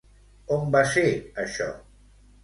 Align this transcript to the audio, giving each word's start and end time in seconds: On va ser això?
On 0.55 0.71
va 0.75 0.81
ser 0.93 1.03
això? 1.43 1.67